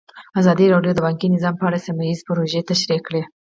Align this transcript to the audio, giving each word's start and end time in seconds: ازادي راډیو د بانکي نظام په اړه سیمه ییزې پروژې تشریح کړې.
ازادي 0.39 0.65
راډیو 0.73 0.95
د 0.95 0.99
بانکي 1.05 1.27
نظام 1.35 1.55
په 1.57 1.65
اړه 1.69 1.83
سیمه 1.85 2.03
ییزې 2.09 2.25
پروژې 2.27 2.67
تشریح 2.71 2.99
کړې. 3.07 3.21